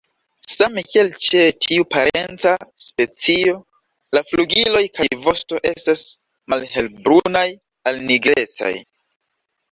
Same 0.51 0.81
kiel 0.91 1.09
ĉe 1.23 1.41
tiu 1.65 1.83
parenca 1.95 2.53
specio, 2.85 3.53
la 4.17 4.23
flugiloj 4.29 4.81
kaj 4.95 5.07
vosto 5.25 5.59
estas 5.73 6.01
malhelbrunaj 6.55 7.45
al 7.93 8.01
nigrecaj. 8.09 8.71